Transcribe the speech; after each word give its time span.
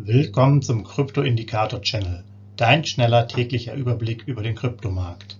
Willkommen 0.00 0.62
zum 0.62 0.84
Krypto-Indikator-Channel, 0.84 2.22
dein 2.56 2.84
schneller 2.84 3.26
täglicher 3.26 3.74
Überblick 3.74 4.22
über 4.28 4.44
den 4.44 4.54
Kryptomarkt. 4.54 5.36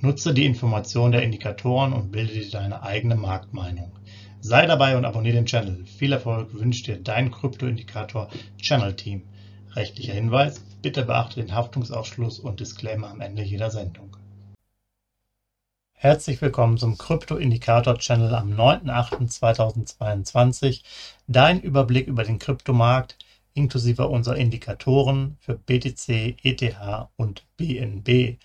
Nutze 0.00 0.32
die 0.32 0.46
Informationen 0.46 1.12
der 1.12 1.22
Indikatoren 1.22 1.92
und 1.92 2.10
bilde 2.10 2.32
dir 2.32 2.50
deine 2.50 2.82
eigene 2.82 3.16
Marktmeinung. 3.16 3.92
Sei 4.40 4.64
dabei 4.64 4.96
und 4.96 5.04
abonniere 5.04 5.36
den 5.36 5.44
Channel. 5.44 5.84
Viel 5.84 6.12
Erfolg 6.12 6.54
wünscht 6.54 6.86
dir 6.86 6.96
dein 6.96 7.30
Krypto-Indikator-Channel-Team. 7.30 9.24
Rechtlicher 9.76 10.14
Hinweis, 10.14 10.64
bitte 10.80 11.04
beachte 11.04 11.42
den 11.42 11.54
Haftungsausschluss 11.54 12.38
und 12.38 12.60
Disclaimer 12.60 13.10
am 13.10 13.20
Ende 13.20 13.42
jeder 13.42 13.70
Sendung. 13.70 14.16
Herzlich 15.92 16.40
willkommen 16.40 16.78
zum 16.78 16.96
Krypto-Indikator-Channel 16.96 18.34
am 18.34 18.54
9.08.2022. 18.54 20.80
Dein 21.26 21.60
Überblick 21.60 22.06
über 22.06 22.24
den 22.24 22.38
Kryptomarkt– 22.38 23.18
inklusive 23.58 24.08
unserer 24.08 24.36
Indikatoren 24.36 25.36
für 25.40 25.56
BTC, 25.56 26.36
ETH 26.42 26.76
und 27.16 27.44
BNB. 27.56 28.38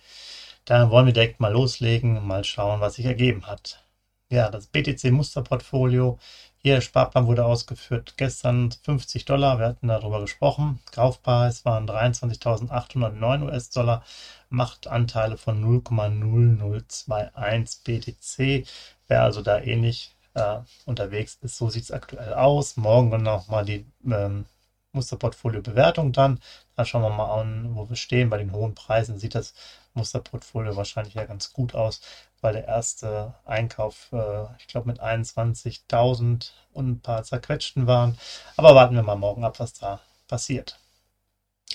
Da 0.66 0.90
wollen 0.90 1.06
wir 1.06 1.14
direkt 1.14 1.40
mal 1.40 1.54
loslegen, 1.54 2.26
mal 2.26 2.44
schauen, 2.44 2.82
was 2.82 2.96
sich 2.96 3.06
ergeben 3.06 3.46
hat. 3.48 3.84
Ja, 4.30 4.50
das 4.50 4.68
BTC-Musterportfolio. 4.68 6.18
Hier 6.58 6.82
Sparplan 6.82 7.28
wurde 7.28 7.46
ausgeführt 7.46 8.16
gestern 8.18 8.72
50 8.72 9.26
Dollar. 9.26 9.60
Wir 9.60 9.68
hatten 9.68 9.88
darüber 9.90 10.22
gesprochen. 10.22 10.80
Kaufpreis 10.92 11.66
waren 11.66 11.88
23.809 11.88 13.44
US-Dollar. 13.44 14.04
Machtanteile 14.50 15.38
von 15.38 15.64
0,0021 15.64 17.84
BTC. 17.84 18.66
Wer 19.08 19.24
also 19.24 19.42
da 19.42 19.60
ähnlich 19.60 20.16
äh, 20.36 20.60
unterwegs 20.86 21.38
ist, 21.42 21.58
so 21.58 21.70
sieht 21.70 21.84
es 21.84 21.92
aktuell 21.92 22.34
aus. 22.34 22.78
Morgen 22.78 23.22
nochmal 23.22 23.66
die 23.66 23.86
ähm, 24.06 24.46
Musterportfolio-Bewertung 24.94 26.14
dann. 26.14 26.40
Da 26.76 26.86
schauen 26.86 27.02
wir 27.04 27.10
mal 27.10 27.40
an, 27.42 27.76
wo 27.76 27.90
wir 27.90 27.96
stehen. 27.96 28.30
Bei 28.30 28.38
den 28.38 28.52
hohen 28.54 28.76
Preisen 28.76 29.20
sieht 29.20 29.36
das 29.36 29.54
Musterportfolio 29.94 30.76
wahrscheinlich 30.76 31.14
ja 31.16 31.26
ganz 31.26 31.54
gut 31.54 31.76
aus, 31.76 32.02
weil 32.42 32.54
der 32.54 32.68
erste 32.68 33.34
Einkauf, 33.46 34.10
äh, 34.12 34.46
ich 34.60 34.68
glaube, 34.68 34.88
mit 34.88 35.02
21.000 35.02 36.52
und 36.74 36.88
ein 36.90 37.02
paar 37.02 37.24
zerquetschten 37.24 37.88
waren. 37.88 38.18
Aber 38.58 38.76
warten 38.76 38.96
wir 38.96 39.04
mal 39.04 39.16
morgen 39.16 39.44
ab, 39.44 39.60
was 39.60 39.74
da 39.74 40.00
passiert. 40.28 40.80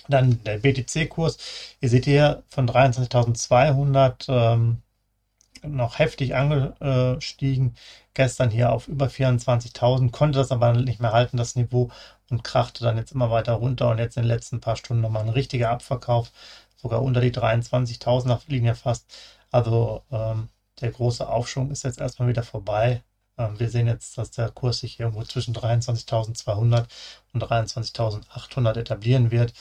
Dann 0.08 0.42
der 0.44 0.58
BTC-Kurs. 0.58 1.38
Ihr 1.80 1.88
seht 1.88 2.04
hier 2.04 2.42
von 2.48 2.68
23.200 2.68 4.28
ähm, 4.28 4.82
noch 5.64 5.98
heftig 5.98 6.34
angestiegen. 6.34 7.74
Gestern 8.14 8.50
hier 8.50 8.72
auf 8.72 8.88
über 8.88 9.06
24.000, 9.06 10.10
konnte 10.10 10.38
das 10.38 10.50
aber 10.50 10.72
nicht 10.72 11.00
mehr 11.00 11.12
halten, 11.12 11.36
das 11.36 11.56
Niveau, 11.56 11.90
und 12.30 12.44
krachte 12.44 12.84
dann 12.84 12.96
jetzt 12.96 13.12
immer 13.12 13.30
weiter 13.30 13.54
runter. 13.54 13.90
Und 13.90 13.98
jetzt 13.98 14.16
in 14.16 14.24
den 14.24 14.28
letzten 14.28 14.60
paar 14.60 14.76
Stunden 14.76 15.02
nochmal 15.02 15.22
ein 15.22 15.28
richtiger 15.28 15.70
Abverkauf, 15.70 16.32
sogar 16.76 17.02
unter 17.02 17.20
die 17.20 17.32
23.000 17.32 18.40
Linie 18.48 18.74
fast. 18.74 19.06
Also 19.50 20.02
ähm, 20.10 20.48
der 20.80 20.90
große 20.90 21.28
Aufschwung 21.28 21.70
ist 21.70 21.84
jetzt 21.84 22.00
erstmal 22.00 22.28
wieder 22.28 22.42
vorbei. 22.42 23.02
Ähm, 23.38 23.58
wir 23.58 23.70
sehen 23.70 23.86
jetzt, 23.86 24.18
dass 24.18 24.30
der 24.30 24.50
Kurs 24.50 24.78
sich 24.80 25.00
irgendwo 25.00 25.22
zwischen 25.24 25.54
23.200 25.54 26.86
und 27.32 27.42
23.800 27.42 28.78
etablieren 28.78 29.30
wird. 29.30 29.54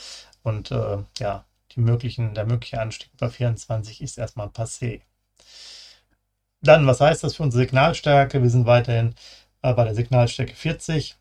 Und 0.44 0.72
äh, 0.72 0.98
ja, 1.20 1.46
die 1.74 1.80
möglichen, 1.82 2.34
der 2.34 2.46
mögliche 2.46 2.82
Anstieg 2.82 3.12
über 3.14 3.30
24 3.30 4.02
ist 4.02 4.18
erstmal 4.18 4.48
passé. 4.48 5.02
Dann, 6.62 6.88
was 6.88 7.02
heißt 7.02 7.24
das 7.24 7.36
für 7.36 7.44
unsere 7.44 7.64
Signalstärke? 7.64 8.42
Wir 8.42 8.50
sind 8.50 8.66
weiterhin 8.66 9.16
äh, 9.62 9.74
bei 9.74 9.84
der 9.84 9.96
Signalstärke 9.96 10.56
40. 10.56 11.16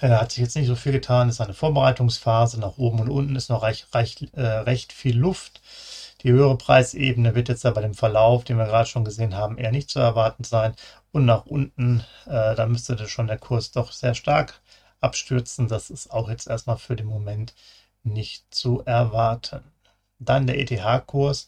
Äh, 0.00 0.10
hat 0.10 0.32
sich 0.32 0.42
jetzt 0.42 0.56
nicht 0.56 0.66
so 0.66 0.76
viel 0.76 0.92
getan, 0.92 1.28
ist 1.28 1.40
eine 1.40 1.54
Vorbereitungsphase. 1.54 2.60
Nach 2.60 2.78
oben 2.78 3.00
und 3.00 3.10
unten 3.10 3.36
ist 3.36 3.50
noch 3.50 3.62
recht, 3.62 3.94
recht, 3.94 4.32
äh, 4.34 4.42
recht 4.42 4.92
viel 4.92 5.16
Luft. 5.18 5.60
Die 6.22 6.32
höhere 6.32 6.56
Preisebene 6.58 7.34
wird 7.34 7.48
jetzt 7.48 7.64
aber 7.66 7.80
dem 7.80 7.94
Verlauf, 7.94 8.44
den 8.44 8.58
wir 8.58 8.66
gerade 8.66 8.88
schon 8.88 9.04
gesehen 9.04 9.36
haben, 9.36 9.56
eher 9.58 9.70
nicht 9.72 9.90
zu 9.90 10.00
erwarten 10.00 10.44
sein. 10.44 10.74
Und 11.12 11.26
nach 11.26 11.46
unten, 11.46 12.00
äh, 12.26 12.54
da 12.54 12.66
müsste 12.66 13.08
schon 13.08 13.28
der 13.28 13.38
Kurs 13.38 13.70
doch 13.72 13.92
sehr 13.92 14.14
stark 14.14 14.60
abstürzen. 15.00 15.68
Das 15.68 15.90
ist 15.90 16.10
auch 16.10 16.28
jetzt 16.28 16.48
erstmal 16.48 16.78
für 16.78 16.96
den 16.96 17.06
Moment 17.06 17.54
nicht 18.02 18.52
zu 18.54 18.82
erwarten. 18.84 19.62
Dann 20.18 20.46
der 20.46 20.58
ETH-Kurs 20.58 21.46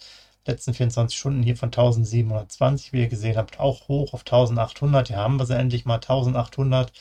letzten 0.50 0.74
24 0.74 1.18
Stunden 1.18 1.42
hier 1.42 1.56
von 1.56 1.68
1720, 1.68 2.92
wie 2.92 3.00
ihr 3.00 3.08
gesehen 3.08 3.36
habt, 3.36 3.60
auch 3.60 3.88
hoch 3.88 4.12
auf 4.14 4.20
1800. 4.20 5.08
Hier 5.08 5.16
haben 5.16 5.38
wir 5.38 5.46
sie 5.46 5.56
endlich 5.56 5.84
mal 5.84 5.96
1800. 5.96 6.92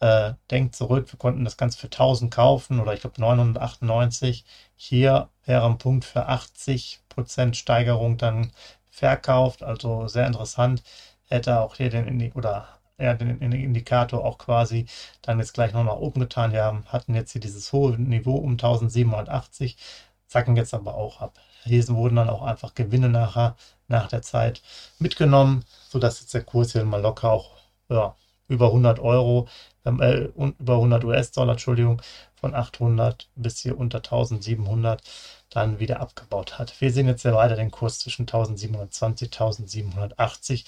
Äh, 0.00 0.34
denkt 0.50 0.76
zurück, 0.76 1.10
wir 1.12 1.18
konnten 1.18 1.44
das 1.44 1.56
Ganze 1.56 1.78
für 1.78 1.86
1000 1.86 2.32
kaufen 2.32 2.80
oder 2.80 2.92
ich 2.94 3.00
glaube 3.00 3.20
998. 3.20 4.44
Hier 4.76 5.30
wäre 5.44 5.66
ein 5.66 5.78
Punkt 5.78 6.04
für 6.04 6.28
80% 6.28 7.54
Steigerung 7.54 8.18
dann 8.18 8.52
verkauft, 8.90 9.62
also 9.62 10.08
sehr 10.08 10.26
interessant. 10.26 10.82
Hätte 11.28 11.60
auch 11.60 11.76
hier 11.76 11.90
den, 11.90 12.32
oder 12.32 12.68
ja, 12.98 13.14
den, 13.14 13.40
Indikator 13.40 14.24
auch 14.24 14.38
quasi 14.38 14.86
dann 15.22 15.38
jetzt 15.38 15.54
gleich 15.54 15.72
noch 15.72 15.84
nach 15.84 15.96
oben 15.96 16.20
getan. 16.20 16.52
Wir 16.52 16.82
hatten 16.86 17.14
jetzt 17.14 17.32
hier 17.32 17.40
dieses 17.40 17.72
hohe 17.72 17.98
Niveau 17.98 18.36
um 18.36 18.52
1780, 18.52 19.76
zacken 20.26 20.56
jetzt 20.56 20.74
aber 20.74 20.94
auch 20.94 21.20
ab. 21.20 21.38
Hier 21.64 21.86
wurden 21.88 22.16
dann 22.16 22.30
auch 22.30 22.42
einfach 22.42 22.74
Gewinne 22.74 23.08
nachher, 23.08 23.56
nach 23.88 24.08
der 24.08 24.22
Zeit 24.22 24.62
mitgenommen, 24.98 25.64
sodass 25.88 26.20
jetzt 26.20 26.34
der 26.34 26.42
Kurs 26.44 26.72
hier 26.72 26.84
mal 26.84 27.00
locker 27.00 27.30
auch 27.30 27.50
ja, 27.88 28.16
über 28.48 28.66
100 28.66 28.98
Euro, 28.98 29.48
äh, 29.84 30.28
über 30.34 30.74
100 30.74 31.04
US-Dollar, 31.04 31.52
Entschuldigung, 31.52 32.02
von 32.34 32.54
800 32.54 33.28
bis 33.36 33.58
hier 33.58 33.78
unter 33.78 33.98
1700 33.98 35.02
dann 35.50 35.78
wieder 35.78 36.00
abgebaut 36.00 36.58
hat. 36.58 36.80
Wir 36.80 36.92
sehen 36.92 37.06
jetzt 37.06 37.24
ja 37.24 37.34
weiter 37.34 37.56
den 37.56 37.70
Kurs 37.70 38.00
zwischen 38.00 38.22
1720 38.22 39.32
1780 39.32 40.64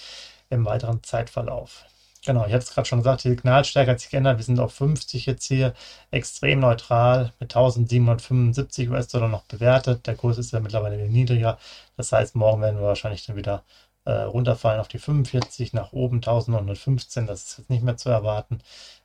im 0.50 0.64
weiteren 0.64 1.02
Zeitverlauf. 1.02 1.84
Genau, 2.28 2.44
ich 2.44 2.53
hatte 2.53 2.65
es 2.65 2.75
gerade 2.75 2.87
schon 2.87 2.99
gesagt, 2.99 3.25
die 3.25 3.31
Signalstärke 3.31 3.91
hat 3.93 4.00
sich 4.00 4.11
geändert. 4.11 4.37
Wir 4.37 4.44
sind 4.44 4.61
auf 4.61 4.75
50 4.75 5.25
jetzt 5.25 5.47
hier, 5.47 5.72
extrem 6.11 6.61
neutral, 6.61 7.33
mit 7.41 7.56
1775 7.56 8.91
US-Dollar 8.91 9.28
noch 9.28 9.44
bewertet. 9.44 10.06
Der 10.06 10.15
Kurs 10.15 10.37
ist 10.37 10.53
ja 10.53 10.61
mittlerweile 10.61 11.09
niedriger. 11.09 11.59
Das 11.97 12.12
heißt, 12.12 12.37
morgen 12.37 12.61
werden 12.61 12.78
wir 12.78 12.87
wahrscheinlich 12.87 13.25
dann 13.25 13.37
wieder 13.37 13.65
äh, 14.05 14.12
runterfallen 14.12 14.78
auf 14.78 14.88
die 14.88 14.99
45, 14.99 15.72
nach 15.72 15.93
oben 15.93 16.17
1915. 16.17 17.27
Das 17.27 17.44
ist 17.44 17.59
jetzt 17.61 17.71
nicht 17.71 17.83
mehr 17.83 17.97
zu 17.97 18.11
erwarten. 18.11 18.61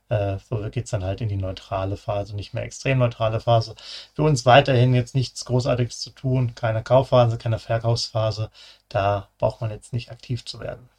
Äh, 0.10 0.38
so 0.50 0.58
geht 0.70 0.86
es 0.86 0.92
dann 0.92 1.06
halt 1.06 1.22
in 1.22 1.30
die 1.30 1.38
neutrale 1.38 1.96
Phase, 1.98 2.36
nicht 2.36 2.54
mehr 2.54 2.64
extrem 2.64 2.98
neutrale 3.00 3.40
Phase. 3.40 3.76
Für 4.16 4.24
uns 4.24 4.46
weiterhin 4.46 4.94
jetzt 4.94 5.16
nichts 5.16 5.46
Großartiges 5.46 6.02
zu 6.02 6.10
tun, 6.10 6.56
keine 6.56 6.84
Kaufphase, 6.84 7.38
keine 7.38 7.60
Verkaufsphase. 7.60 8.50
Da 8.90 9.30
braucht 9.38 9.62
man 9.62 9.72
jetzt 9.72 9.94
nicht 9.94 10.12
aktiv 10.12 10.44
zu 10.46 10.60
werden. 10.60 10.90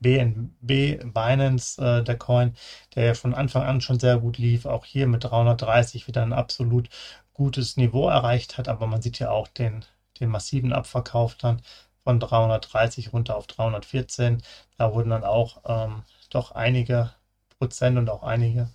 BNB, 0.00 1.12
Binance, 1.12 1.80
äh, 1.82 2.02
der 2.04 2.18
Coin, 2.18 2.54
der 2.94 3.04
ja 3.06 3.14
von 3.14 3.34
Anfang 3.34 3.62
an 3.62 3.80
schon 3.80 4.00
sehr 4.00 4.18
gut 4.18 4.38
lief, 4.38 4.66
auch 4.66 4.84
hier 4.84 5.06
mit 5.06 5.24
330 5.24 6.06
wieder 6.08 6.22
ein 6.22 6.32
absolut 6.32 6.88
gutes 7.34 7.76
Niveau 7.76 8.08
erreicht 8.08 8.58
hat, 8.58 8.68
aber 8.68 8.86
man 8.86 9.02
sieht 9.02 9.18
ja 9.18 9.30
auch 9.30 9.48
den, 9.48 9.84
den 10.20 10.30
massiven 10.30 10.72
Abverkauf 10.72 11.34
dann 11.36 11.62
von 12.04 12.20
330 12.20 13.12
runter 13.12 13.36
auf 13.36 13.46
314. 13.46 14.42
Da 14.76 14.92
wurden 14.94 15.10
dann 15.10 15.24
auch 15.24 15.62
ähm, 15.66 16.02
doch 16.30 16.52
einige 16.52 17.12
Prozent 17.58 17.98
und 17.98 18.10
auch 18.10 18.22
einige 18.22 18.70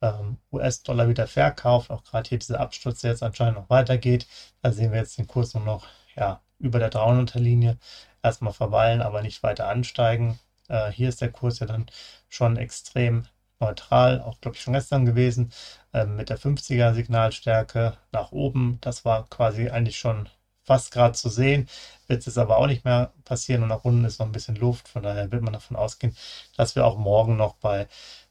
ähm, 0.00 0.38
US-Dollar 0.52 1.08
wieder 1.08 1.26
verkauft. 1.26 1.90
Auch 1.90 2.04
gerade 2.04 2.28
hier 2.28 2.38
dieser 2.38 2.60
Absturz, 2.60 3.00
der 3.00 3.12
jetzt 3.12 3.22
anscheinend 3.22 3.56
noch 3.58 3.70
weitergeht. 3.70 4.26
Da 4.62 4.72
sehen 4.72 4.92
wir 4.92 4.98
jetzt 4.98 5.18
den 5.18 5.26
Kurs 5.26 5.54
nur 5.54 5.64
noch 5.64 5.86
ja, 6.16 6.40
über 6.58 6.78
der 6.78 6.90
300er-Linie 6.92 7.78
erstmal 8.22 8.52
verweilen, 8.52 9.02
aber 9.02 9.22
nicht 9.22 9.42
weiter 9.42 9.68
ansteigen. 9.68 10.38
Äh, 10.68 10.90
hier 10.92 11.08
ist 11.08 11.20
der 11.20 11.32
Kurs 11.32 11.58
ja 11.60 11.66
dann 11.66 11.86
schon 12.28 12.56
extrem 12.56 13.26
neutral, 13.60 14.20
auch 14.20 14.40
glaube 14.40 14.56
ich 14.56 14.62
schon 14.62 14.74
gestern 14.74 15.06
gewesen, 15.06 15.52
äh, 15.92 16.04
mit 16.04 16.30
der 16.30 16.38
50er 16.38 16.94
Signalstärke 16.94 17.96
nach 18.12 18.32
oben. 18.32 18.78
Das 18.80 19.04
war 19.04 19.28
quasi 19.28 19.70
eigentlich 19.70 19.98
schon 19.98 20.28
fast 20.64 20.92
gerade 20.92 21.14
zu 21.14 21.28
sehen. 21.28 21.68
Wird 22.06 22.26
es 22.26 22.38
aber 22.38 22.58
auch 22.58 22.66
nicht 22.66 22.84
mehr 22.84 23.12
passieren 23.24 23.62
und 23.62 23.68
nach 23.68 23.84
unten 23.84 24.04
ist 24.04 24.18
noch 24.18 24.26
ein 24.26 24.32
bisschen 24.32 24.56
Luft. 24.56 24.88
Von 24.88 25.02
daher 25.02 25.30
wird 25.32 25.42
man 25.42 25.52
davon 25.52 25.76
ausgehen, 25.76 26.16
dass 26.56 26.76
wir 26.76 26.86
auch 26.86 26.98
morgen 26.98 27.36
noch 27.36 27.54
bei 27.56 27.88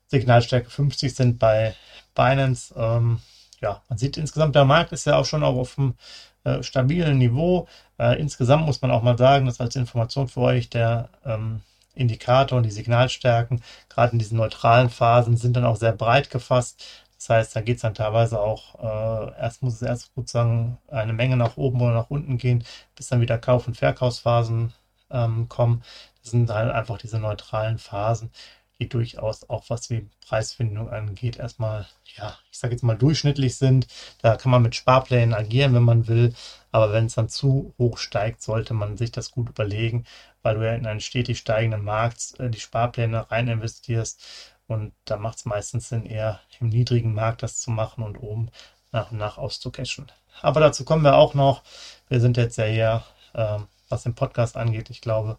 Signalstärke 0.07 0.69
50 0.69 1.15
sind 1.15 1.39
bei 1.39 1.75
Binance. 2.15 2.73
Ähm, 2.77 3.21
ja, 3.61 3.81
man 3.89 3.97
sieht 3.97 4.17
insgesamt, 4.17 4.55
der 4.55 4.65
Markt 4.65 4.91
ist 4.91 5.05
ja 5.05 5.17
auch 5.17 5.25
schon 5.25 5.43
auf 5.43 5.77
einem 5.77 5.95
äh, 6.43 6.63
stabilen 6.63 7.17
Niveau. 7.17 7.67
Äh, 7.97 8.19
insgesamt 8.19 8.65
muss 8.65 8.81
man 8.81 8.91
auch 8.91 9.03
mal 9.03 9.17
sagen, 9.17 9.45
dass 9.45 9.61
als 9.61 9.75
Information 9.75 10.27
für 10.27 10.41
euch 10.41 10.69
der 10.69 11.09
ähm, 11.25 11.61
Indikator 11.95 12.57
und 12.57 12.63
die 12.63 12.71
Signalstärken, 12.71 13.61
gerade 13.89 14.13
in 14.13 14.19
diesen 14.19 14.37
neutralen 14.37 14.89
Phasen, 14.89 15.37
sind 15.37 15.55
dann 15.55 15.65
auch 15.65 15.75
sehr 15.77 15.93
breit 15.93 16.29
gefasst. 16.29 16.83
Das 17.17 17.29
heißt, 17.29 17.55
da 17.55 17.61
geht 17.61 17.75
es 17.75 17.83
dann 17.83 17.93
teilweise 17.93 18.39
auch, 18.39 18.75
äh, 18.79 19.39
erst 19.39 19.61
muss 19.61 19.75
es 19.75 19.81
erst 19.83 20.11
sozusagen 20.15 20.79
eine 20.87 21.13
Menge 21.13 21.37
nach 21.37 21.57
oben 21.57 21.81
oder 21.81 21.93
nach 21.93 22.09
unten 22.09 22.37
gehen, 22.37 22.63
bis 22.95 23.07
dann 23.09 23.21
wieder 23.21 23.37
Kauf- 23.37 23.67
und 23.67 23.77
Verkaufsphasen 23.77 24.73
ähm, 25.11 25.47
kommen. 25.47 25.83
Das 26.23 26.31
sind 26.31 26.49
halt 26.49 26.71
einfach 26.71 26.97
diese 26.97 27.19
neutralen 27.19 27.77
Phasen, 27.77 28.31
die 28.79 28.89
durchaus 28.89 29.47
auch 29.49 29.65
was 29.69 29.81
die 29.87 30.09
Preisfindung 30.27 30.89
angeht, 30.89 31.37
erstmal, 31.37 31.85
ja, 32.17 32.35
ich 32.51 32.57
sage 32.57 32.73
jetzt 32.73 32.83
mal 32.83 32.97
durchschnittlich 32.97 33.55
sind. 33.57 33.87
Da 34.21 34.35
kann 34.37 34.51
man 34.51 34.63
mit 34.63 34.75
Sparplänen 34.75 35.35
agieren, 35.35 35.73
wenn 35.75 35.83
man 35.83 36.07
will. 36.07 36.33
Aber 36.71 36.93
wenn 36.93 37.05
es 37.05 37.15
dann 37.15 37.29
zu 37.29 37.73
hoch 37.77 37.97
steigt, 37.97 38.41
sollte 38.41 38.73
man 38.73 38.97
sich 38.97 39.11
das 39.11 39.31
gut 39.31 39.49
überlegen, 39.49 40.05
weil 40.41 40.55
du 40.55 40.65
ja 40.65 40.73
in 40.73 40.87
einen 40.87 41.01
stetig 41.01 41.39
steigenden 41.39 41.83
Markt 41.83 42.39
äh, 42.39 42.49
die 42.49 42.59
Sparpläne 42.59 43.29
rein 43.29 43.47
investierst. 43.47 44.23
Und 44.67 44.93
da 45.05 45.17
macht 45.17 45.37
es 45.39 45.45
meistens 45.45 45.89
Sinn, 45.89 46.05
eher 46.05 46.39
im 46.59 46.69
niedrigen 46.69 47.13
Markt 47.13 47.43
das 47.43 47.59
zu 47.59 47.71
machen 47.71 48.03
und 48.03 48.17
oben 48.17 48.49
nach 48.91 49.11
und 49.11 49.17
nach 49.17 49.37
auszucashen. 49.37 50.11
Aber 50.41 50.59
dazu 50.61 50.85
kommen 50.85 51.03
wir 51.03 51.15
auch 51.15 51.33
noch. 51.33 51.63
Wir 52.07 52.21
sind 52.21 52.37
jetzt 52.37 52.57
ja 52.57 52.65
hier, 52.65 53.03
ähm, 53.35 53.67
was 53.89 54.03
den 54.03 54.15
Podcast 54.15 54.55
angeht, 54.57 54.89
ich 54.89 55.01
glaube, 55.01 55.37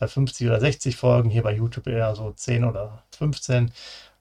bei 0.00 0.08
50 0.08 0.48
oder 0.48 0.60
60 0.60 0.96
Folgen, 0.96 1.30
hier 1.30 1.42
bei 1.42 1.54
YouTube 1.54 1.86
eher 1.86 2.14
so 2.16 2.32
10 2.32 2.64
oder 2.64 3.04
15. 3.16 3.72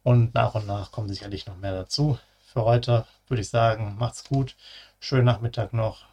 Und 0.04 0.34
nach 0.36 0.54
und 0.56 0.68
nach 0.68 0.92
kommen 0.92 1.08
sicherlich 1.10 1.48
noch 1.48 1.58
mehr 1.58 1.74
dazu. 1.74 2.20
Für 2.46 2.64
heute 2.66 3.06
würde 3.28 3.42
ich 3.42 3.50
sagen, 3.50 3.96
macht's 3.98 4.24
gut, 4.26 4.56
schönen 5.00 5.26
Nachmittag 5.26 5.74
noch 5.74 6.13